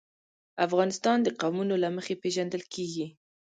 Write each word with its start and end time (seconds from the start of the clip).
افغانستان 0.65 1.17
د 1.23 1.27
قومونه 1.41 1.75
له 1.83 1.89
مخې 1.95 2.13
پېژندل 2.23 2.63
کېږي. 2.73 3.05